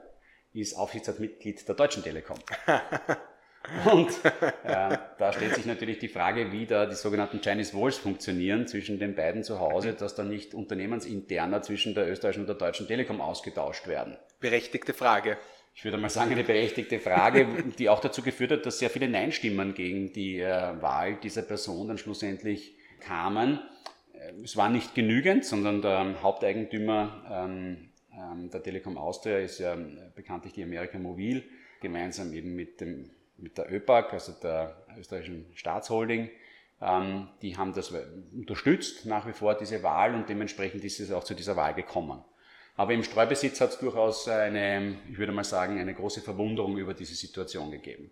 [0.52, 2.38] ist Aufsichtsratsmitglied der Deutschen Telekom.
[3.92, 4.09] Und
[4.64, 8.98] äh, da stellt sich natürlich die Frage, wie da die sogenannten Chinese Walls funktionieren zwischen
[8.98, 13.20] den beiden zu Hause, dass da nicht unternehmensinterner zwischen der österreichischen und der deutschen Telekom
[13.20, 14.16] ausgetauscht werden.
[14.40, 15.38] Berechtigte Frage
[15.75, 17.46] ich würde mal sagen, eine berechtigte Frage,
[17.79, 21.88] die auch dazu geführt hat, dass sehr viele Nein-Stimmen gegen die äh, Wahl dieser Person
[21.88, 23.59] dann schlussendlich kamen.
[24.12, 29.75] Äh, es war nicht genügend, sondern der Haupteigentümer ähm, ähm, der Telekom Austria ist ja
[29.75, 29.79] äh,
[30.14, 31.42] bekanntlich die America Mobil,
[31.81, 33.11] gemeinsam eben mit, dem,
[33.42, 36.31] mit der ÖPAC, also der österreichischen Staatsholding.
[36.81, 37.92] Ähm, die haben das
[38.35, 42.24] unterstützt, nach wie vor diese Wahl und dementsprechend ist es auch zu dieser Wahl gekommen.
[42.76, 46.94] Aber im Streubesitz hat es durchaus eine, ich würde mal sagen, eine große Verwunderung über
[46.94, 48.11] diese Situation gegeben.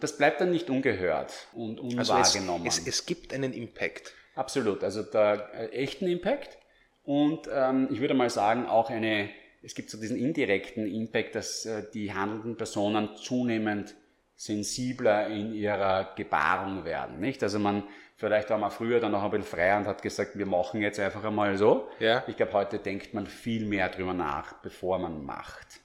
[0.00, 2.64] Das bleibt dann nicht ungehört und unwahrgenommen.
[2.64, 4.14] Also es, es, es gibt einen Impact.
[4.34, 6.56] Absolut, also der äh, echten Impact
[7.04, 9.28] und ähm, ich würde mal sagen auch eine,
[9.62, 13.94] es gibt so diesen indirekten Impact, dass äh, die handelnden Personen zunehmend
[14.40, 17.42] sensibler in ihrer Gebarung werden, nicht?
[17.42, 17.84] Also man
[18.16, 21.00] Vielleicht war man früher dann noch ein bisschen freier und hat gesagt, wir machen jetzt
[21.00, 21.88] einfach einmal so.
[22.00, 22.22] Ja.
[22.26, 25.80] Ich glaube, heute denkt man viel mehr drüber nach, bevor man macht.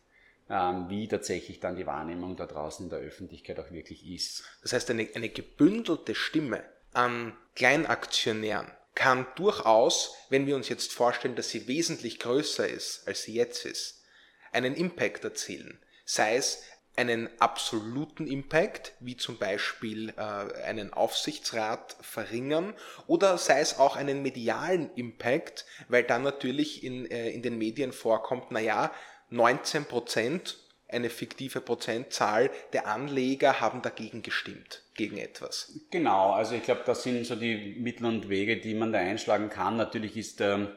[0.50, 4.44] Ähm, wie tatsächlich dann die Wahrnehmung da draußen in der Öffentlichkeit auch wirklich ist.
[4.64, 11.38] Das heißt, eine, eine gebündelte Stimme an Kleinaktionären kann durchaus, wenn wir uns jetzt vorstellen,
[11.38, 14.04] dass sie wesentlich größer ist, als sie jetzt ist,
[14.52, 15.80] einen Impact erzielen.
[16.04, 16.64] Sei es
[16.98, 20.22] einen absoluten Impact, wie zum Beispiel äh,
[20.64, 22.74] einen Aufsichtsrat verringern,
[23.08, 27.92] oder sei es auch einen medialen Impact, weil dann natürlich in, äh, in den Medien
[27.92, 28.92] vorkommt, naja,
[29.30, 35.80] 19 Prozent, eine fiktive Prozentzahl der Anleger haben dagegen gestimmt, gegen etwas.
[35.90, 39.50] Genau, also ich glaube, das sind so die Mittel und Wege, die man da einschlagen
[39.50, 39.78] kann.
[39.78, 40.70] Natürlich ist, ähm,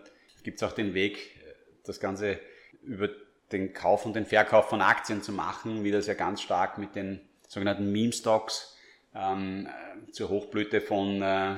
[0.42, 1.38] gibt es auch den Weg,
[1.84, 2.40] das Ganze
[2.82, 3.08] über
[3.52, 6.94] den Kauf und den Verkauf von Aktien zu machen, wie das ja ganz stark mit
[6.94, 8.76] den sogenannten Meme-Stocks
[9.14, 9.68] ähm,
[10.12, 11.56] zur Hochblüte von äh,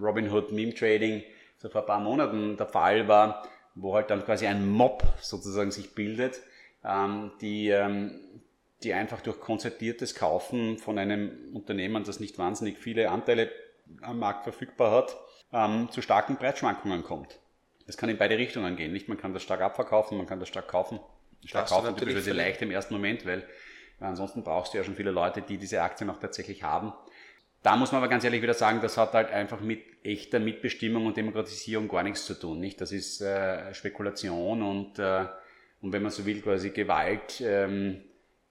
[0.00, 1.22] Robinhood Meme Trading
[1.58, 5.70] so vor ein paar Monaten der Fall war, wo halt dann quasi ein Mob sozusagen
[5.70, 6.40] sich bildet,
[6.84, 8.42] ähm, die, ähm,
[8.82, 13.50] die einfach durch konzertiertes Kaufen von einem Unternehmen, das nicht wahnsinnig viele Anteile
[14.02, 15.16] am Markt verfügbar hat,
[15.52, 17.38] ähm, zu starken Preisschwankungen kommt.
[17.86, 18.92] Das kann in beide Richtungen gehen.
[18.92, 21.00] Nicht, man kann das stark abverkaufen, man kann das stark kaufen.
[21.44, 23.46] Stark kaufen typischerweise leicht im ersten Moment, weil
[24.00, 26.92] ansonsten brauchst du ja schon viele Leute, die diese Aktien auch tatsächlich haben.
[27.62, 31.06] Da muss man aber ganz ehrlich wieder sagen, das hat halt einfach mit echter Mitbestimmung
[31.06, 32.60] und Demokratisierung gar nichts zu tun.
[32.60, 32.80] Nicht?
[32.80, 35.26] Das ist äh, Spekulation und, äh,
[35.80, 38.02] und wenn man so will, quasi Gewalt, ähm,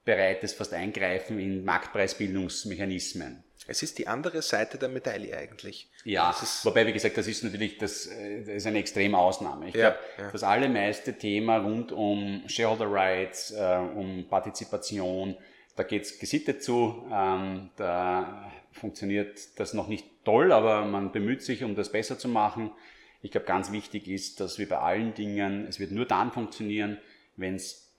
[0.03, 3.43] bereites fast Eingreifen in Marktpreisbildungsmechanismen.
[3.65, 5.89] Es ist die andere Seite der Medaille eigentlich.
[6.03, 9.69] Ja, wobei, wie gesagt, das ist natürlich das, äh, das ist eine extreme Ausnahme.
[9.69, 10.31] Ich ja, glaube, ja.
[10.31, 15.37] das allermeiste Thema rund um Shareholder Rights, äh, um Partizipation,
[15.75, 17.07] da geht's gesittet zu.
[17.11, 22.27] Ähm, da funktioniert das noch nicht toll, aber man bemüht sich, um das besser zu
[22.27, 22.71] machen.
[23.21, 26.97] Ich glaube, ganz wichtig ist, dass wie bei allen Dingen, es wird nur dann funktionieren,
[27.37, 27.93] wenn es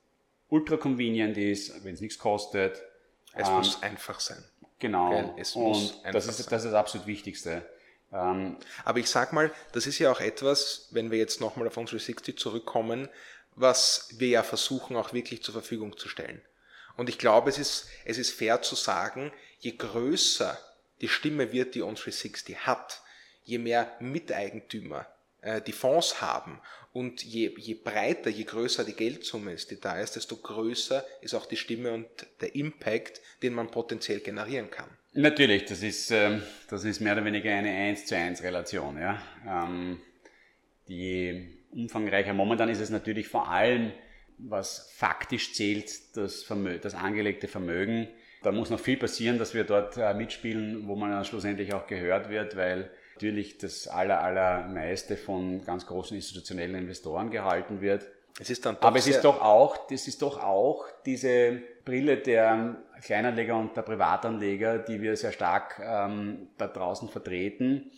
[0.48, 2.83] ultra convenient ist, wenn es nichts kostet.
[3.35, 4.44] Es ähm, muss einfach sein.
[4.78, 5.06] Genau.
[5.06, 7.66] Okay, es muss und das ist, das ist das absolut Wichtigste.
[8.12, 11.76] Ähm, Aber ich sag mal, das ist ja auch etwas, wenn wir jetzt nochmal auf
[11.76, 13.08] unsere 60 zurückkommen,
[13.56, 16.42] was wir ja versuchen auch wirklich zur Verfügung zu stellen.
[16.96, 20.58] Und ich glaube, es ist, es ist fair zu sagen, je größer
[21.00, 23.02] die Stimme wird, die On360 hat,
[23.42, 25.06] je mehr Miteigentümer
[25.40, 26.60] äh, die Fonds haben.
[26.94, 31.35] Und je, je breiter, je größer die Geldsumme ist, die da ist, desto größer ist
[31.35, 32.07] auch die Stimme und
[32.40, 34.88] der Impact, den man potenziell generieren kann.
[35.12, 38.96] Natürlich, das ist, ähm, das ist mehr oder weniger eine 1 zu 1 Relation.
[38.96, 39.20] Ja.
[39.44, 40.00] Ähm,
[40.87, 43.90] die umfangreicher, momentan ist es natürlich vor allem,
[44.38, 48.07] was faktisch zählt, das, Vermö das angelegte Vermögen.
[48.44, 51.88] Da muss noch viel passieren, dass wir dort äh, mitspielen, wo man dann schlussendlich auch
[51.88, 58.07] gehört wird, weil natürlich das aller, allermeiste von ganz großen institutionellen Investoren gehalten wird.
[58.40, 62.77] Es ist dann Aber es ist doch auch, das ist doch auch diese Brille der
[63.00, 67.92] Kleinanleger und der Privatanleger, die wir sehr stark ähm, da draußen vertreten,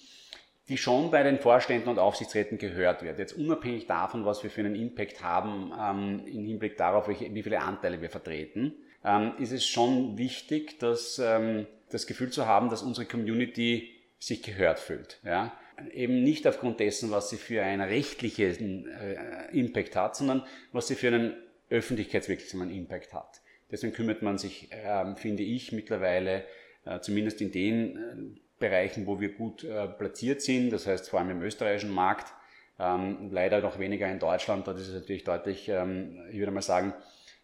[0.68, 3.18] die schon bei den Vorständen und Aufsichtsräten gehört wird.
[3.18, 7.60] Jetzt unabhängig davon, was wir für einen Impact haben, ähm, im Hinblick darauf, wie viele
[7.60, 8.74] Anteile wir vertreten,
[9.04, 13.95] ähm, ist es schon wichtig, dass ähm, das Gefühl zu haben, dass unsere Community
[14.26, 15.20] sich gehört fühlt.
[15.24, 15.52] Ja?
[15.92, 20.96] Eben nicht aufgrund dessen, was sie für einen rechtlichen äh, Impact hat, sondern was sie
[20.96, 21.36] für einen
[21.70, 23.40] öffentlichkeitswirksamen Impact hat.
[23.70, 26.44] Deswegen kümmert man sich, äh, finde ich, mittlerweile
[26.84, 29.66] äh, zumindest in den äh, Bereichen, wo wir gut
[29.98, 32.32] platziert sind, das heißt vor allem im österreichischen Markt,
[32.78, 36.62] ähm, leider noch weniger in Deutschland, dort ist es natürlich deutlich, ähm, ich würde mal
[36.62, 36.94] sagen,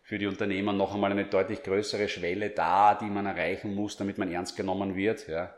[0.03, 4.17] für die Unternehmer noch einmal eine deutlich größere Schwelle da, die man erreichen muss, damit
[4.17, 5.29] man ernst genommen wird.
[5.29, 5.55] Ja.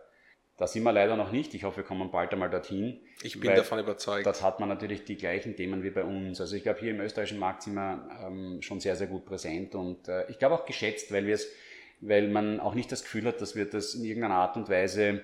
[0.56, 1.52] Da sind wir leider noch nicht.
[1.54, 3.00] Ich hoffe, wir kommen bald einmal dorthin.
[3.22, 4.24] Ich bin davon überzeugt.
[4.24, 6.40] Dort hat man natürlich die gleichen Themen wie bei uns.
[6.40, 9.74] Also ich glaube, hier im österreichischen Markt sind wir ähm, schon sehr, sehr gut präsent
[9.74, 11.48] und äh, ich glaube auch geschätzt, weil wir es,
[12.00, 15.22] weil man auch nicht das Gefühl hat, dass wir das in irgendeiner Art und Weise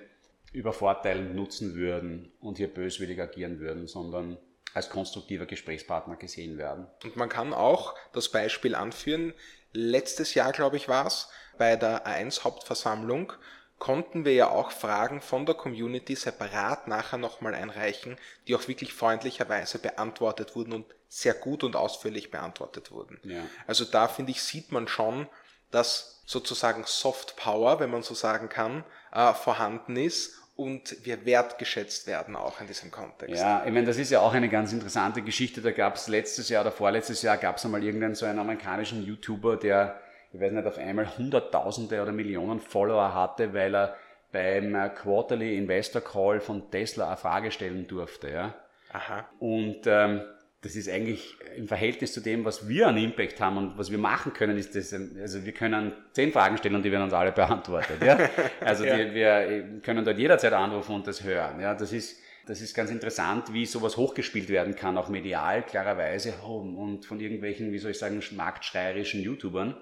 [0.51, 4.37] übervorteilend nutzen würden und hier böswillig agieren würden, sondern
[4.73, 6.87] als konstruktiver Gesprächspartner gesehen werden.
[7.03, 9.33] Und man kann auch das Beispiel anführen,
[9.73, 13.33] letztes Jahr, glaube ich, war es, bei der A1 Hauptversammlung
[13.81, 18.15] konnten wir ja auch Fragen von der Community separat nachher nochmal einreichen,
[18.47, 23.19] die auch wirklich freundlicherweise beantwortet wurden und sehr gut und ausführlich beantwortet wurden.
[23.23, 23.41] Ja.
[23.65, 25.27] Also da finde ich, sieht man schon,
[25.71, 32.05] dass sozusagen Soft Power, wenn man so sagen kann, äh, vorhanden ist und wir wertgeschätzt
[32.05, 33.41] werden auch in diesem Kontext.
[33.41, 35.59] Ja, ich meine, das ist ja auch eine ganz interessante Geschichte.
[35.59, 39.03] Da gab es letztes Jahr oder vorletztes Jahr gab es einmal irgendeinen so einen amerikanischen
[39.03, 39.99] YouTuber, der,
[40.33, 43.95] ich weiß nicht, auf einmal Hunderttausende oder Millionen Follower hatte, weil er
[44.31, 48.29] beim Quarterly Investor Call von Tesla eine Frage stellen durfte.
[48.29, 48.53] Ja.
[48.93, 49.27] Aha.
[49.39, 50.21] Und ähm,
[50.61, 53.97] das ist eigentlich im Verhältnis zu dem, was wir an Impact haben und was wir
[53.97, 57.31] machen können, ist das, also wir können zehn Fragen stellen und die werden uns alle
[57.31, 58.01] beantwortet.
[58.03, 58.17] Ja?
[58.61, 58.95] Also ja.
[58.95, 61.59] Die, wir können dort jederzeit anrufen und das hören.
[61.59, 61.73] Ja?
[61.73, 66.57] Das ist, das ist ganz interessant, wie sowas hochgespielt werden kann, auch medial, klarerweise, oh,
[66.57, 69.75] und von irgendwelchen, wie soll ich sagen, marktschreierischen YouTubern.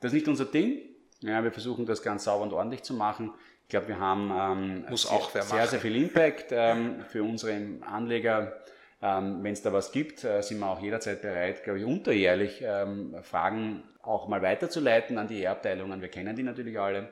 [0.00, 0.80] Das ist nicht unser Ding.
[1.20, 3.32] Ja, wir versuchen das ganz sauber und ordentlich zu machen.
[3.64, 7.52] Ich glaube, wir haben ähm, Muss auch sehr, sehr, sehr viel Impact ähm, für unsere
[7.82, 8.60] Anleger
[9.02, 12.62] ähm, Wenn es da was gibt, äh, sind wir auch jederzeit bereit, glaube ich, unterjährlich
[12.62, 16.02] ähm, Fragen auch mal weiterzuleiten an die E-Abteilungen.
[16.02, 17.08] Wir kennen die natürlich alle.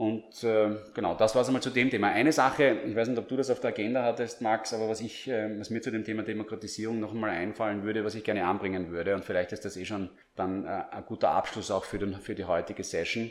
[0.00, 2.08] Und äh, genau, das war es einmal zu dem Thema.
[2.08, 5.02] Eine Sache, ich weiß nicht, ob du das auf der Agenda hattest, Max, aber was
[5.02, 8.46] ich, äh, was mir zu dem Thema Demokratisierung noch einmal einfallen würde, was ich gerne
[8.46, 11.98] anbringen würde, und vielleicht ist das eh schon dann äh, ein guter Abschluss auch für,
[11.98, 13.30] den, für die heutige Session,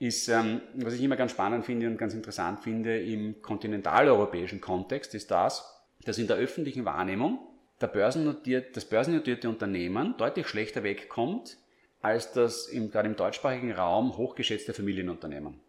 [0.00, 5.14] ist, ähm, was ich immer ganz spannend finde und ganz interessant finde im kontinentaleuropäischen Kontext,
[5.14, 7.38] ist das, dass in der öffentlichen Wahrnehmung
[7.80, 11.58] der börsennotiert, das börsennotierte Unternehmen deutlich schlechter wegkommt
[12.00, 15.60] als das im, gerade im deutschsprachigen Raum hochgeschätzte Familienunternehmen.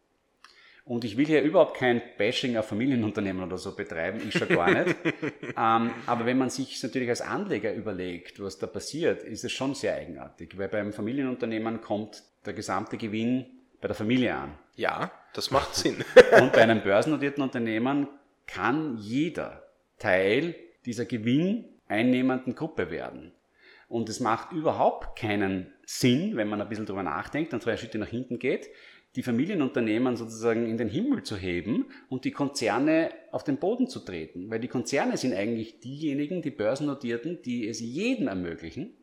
[0.85, 4.69] Und ich will hier überhaupt kein Bashing auf Familienunternehmen oder so betreiben, ich schon gar
[4.69, 4.95] nicht.
[5.57, 9.75] ähm, aber wenn man sich natürlich als Anleger überlegt, was da passiert, ist es schon
[9.75, 13.45] sehr eigenartig, weil beim Familienunternehmen kommt der gesamte Gewinn
[13.79, 14.57] bei der Familie an.
[14.75, 16.03] Ja, das macht Sinn.
[16.39, 18.07] Und bei einem börsennotierten Unternehmen
[18.45, 19.63] kann jeder
[19.99, 20.53] Teil
[20.85, 23.31] dieser gewinneinnehmenden Gruppe werden.
[23.87, 27.99] Und es macht überhaupt keinen Sinn, wenn man ein bisschen drüber nachdenkt und zwei Schritte
[27.99, 28.69] nach hinten geht,
[29.15, 33.99] die Familienunternehmen sozusagen in den Himmel zu heben und die Konzerne auf den Boden zu
[33.99, 34.49] treten.
[34.49, 38.97] Weil die Konzerne sind eigentlich diejenigen, die Börsennotierten, die es jedem ermöglichen,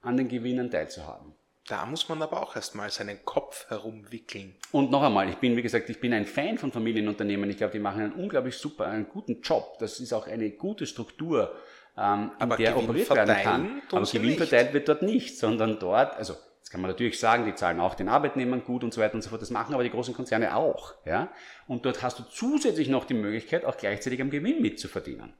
[0.00, 1.34] an den Gewinnen teilzuhaben.
[1.68, 4.56] Da muss man aber auch erstmal seinen Kopf herumwickeln.
[4.72, 7.48] Und noch einmal, ich bin, wie gesagt, ich bin ein Fan von Familienunternehmen.
[7.50, 9.78] Ich glaube, die machen einen unglaublich super, einen guten Job.
[9.78, 11.54] Das ist auch eine gute Struktur,
[11.96, 13.82] ähm, in aber der Gewinn operiert werden kann.
[13.92, 16.34] Aber Gewinn verteilt wird dort nicht, sondern dort, also
[16.72, 19.28] kann man natürlich sagen, die zahlen auch den Arbeitnehmern gut und so weiter und so
[19.28, 19.42] fort.
[19.42, 20.94] Das machen aber die großen Konzerne auch.
[21.04, 21.30] Ja?
[21.68, 25.34] Und dort hast du zusätzlich noch die Möglichkeit, auch gleichzeitig am Gewinn mitzuverdienen.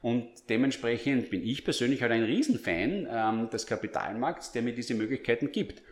[0.00, 5.52] Und dementsprechend bin ich persönlich halt ein Riesenfan ähm, des Kapitalmarkts, der mir diese Möglichkeiten
[5.52, 5.82] gibt.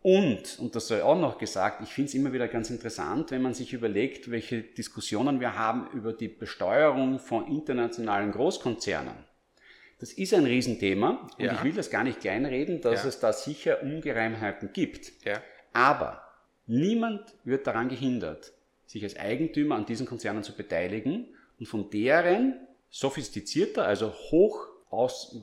[0.00, 3.42] Und, und das sei auch noch gesagt, ich finde es immer wieder ganz interessant, wenn
[3.42, 9.29] man sich überlegt, welche Diskussionen wir haben über die Besteuerung von internationalen Großkonzernen.
[10.00, 11.52] Das ist ein Riesenthema und Ja.
[11.52, 13.08] ich will das gar nicht kleinreden, dass Ja.
[13.10, 15.12] es da sicher Ungereimheiten gibt.
[15.24, 15.42] Ja.
[15.72, 16.22] Aber
[16.66, 18.52] niemand wird daran gehindert,
[18.86, 22.54] sich als Eigentümer an diesen Konzernen zu beteiligen und von deren
[22.88, 25.36] sophistizierter, also hoch, aus,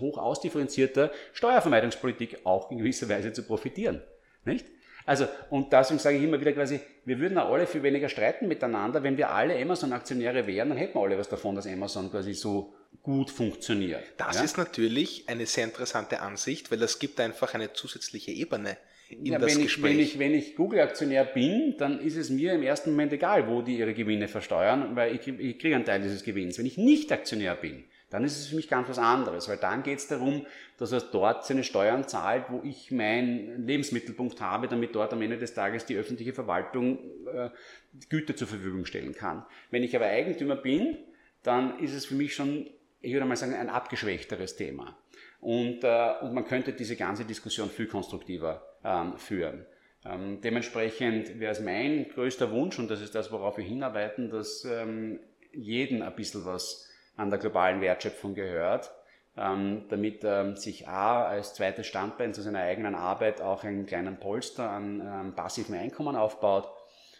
[0.00, 4.00] hoch ausdifferenzierter Steuervermeidungspolitik auch in gewisser Weise zu profitieren.
[4.44, 4.64] Nicht?
[5.08, 8.46] Also, und deswegen sage ich immer wieder quasi, wir würden auch alle viel weniger streiten
[8.46, 12.34] miteinander, wenn wir alle Amazon-Aktionäre wären, dann hätten wir alle was davon, dass Amazon quasi
[12.34, 14.02] so gut funktioniert.
[14.18, 14.42] Das ja?
[14.42, 18.76] ist natürlich eine sehr interessante Ansicht, weil das gibt einfach eine zusätzliche Ebene
[19.08, 19.92] in Ja, das wenn, ich, Gespräch.
[19.92, 23.62] wenn, ich, wenn ich Google-Aktionär bin, dann ist es mir im ersten Moment egal, wo
[23.62, 26.58] die ihre Gewinne versteuern, weil ich, ich kriege einen Teil dieses Gewinns.
[26.58, 29.82] Wenn ich nicht Aktionär bin, dann ist es für mich ganz was anderes, weil dann
[29.82, 30.46] geht es darum,
[30.78, 35.38] dass er dort seine Steuern zahlt, wo ich meinen Lebensmittelpunkt habe, damit dort am Ende
[35.38, 37.50] des Tages die öffentliche Verwaltung äh,
[38.08, 39.44] Güter zur Verfügung stellen kann.
[39.70, 40.96] Wenn ich aber Eigentümer bin,
[41.42, 44.96] dann ist es für mich schon, ich würde mal sagen, ein abgeschwächteres Thema.
[45.40, 49.66] Und, äh, und man könnte diese ganze Diskussion viel konstruktiver ähm, führen.
[50.04, 54.64] Ähm, dementsprechend wäre es mein größter Wunsch, und das ist das, worauf wir hinarbeiten, dass
[54.64, 55.20] ähm,
[55.52, 56.87] jeden ein bisschen was
[57.18, 58.90] an der globalen Wertschöpfung gehört,
[59.36, 64.18] ähm, damit ähm, sich A als zweites Standbein zu seiner eigenen Arbeit auch einen kleinen
[64.18, 66.72] Polster an ähm, passiven Einkommen aufbaut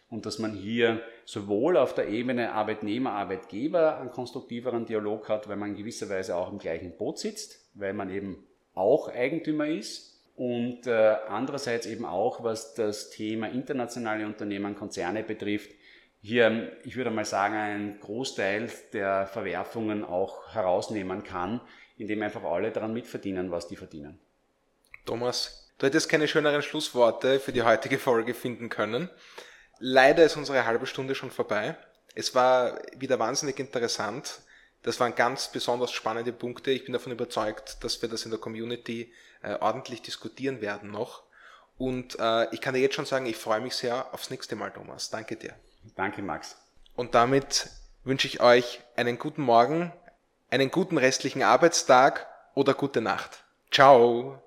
[0.08, 5.56] und dass man hier sowohl auf der Ebene Arbeitnehmer, Arbeitgeber einen konstruktiveren Dialog hat, weil
[5.56, 10.16] man in gewisser Weise auch im gleichen Boot sitzt, weil man eben auch Eigentümer ist
[10.36, 15.70] und äh, andererseits eben auch, was das Thema internationale Unternehmen, Konzerne betrifft,
[16.20, 21.60] hier, ich würde mal sagen, einen Großteil der Verwerfungen auch herausnehmen kann,
[21.96, 24.18] indem einfach alle daran mitverdienen, was die verdienen.
[25.04, 29.08] Thomas, du hättest keine schöneren Schlussworte für die heutige Folge finden können.
[29.78, 31.76] Leider ist unsere halbe Stunde schon vorbei.
[32.14, 34.40] Es war wieder wahnsinnig interessant.
[34.82, 36.70] Das waren ganz besonders spannende Punkte.
[36.70, 41.22] Ich bin davon überzeugt, dass wir das in der Community äh, ordentlich diskutieren werden noch.
[41.76, 44.72] Und äh, ich kann dir jetzt schon sagen, ich freue mich sehr aufs nächste Mal,
[44.72, 45.10] Thomas.
[45.10, 45.54] Danke dir.
[45.96, 46.56] Danke, Max.
[46.94, 47.70] Und damit
[48.04, 49.92] wünsche ich euch einen guten Morgen,
[50.50, 53.44] einen guten restlichen Arbeitstag oder gute Nacht.
[53.70, 54.42] Ciao.